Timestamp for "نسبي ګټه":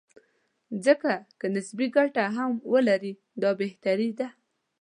1.55-2.23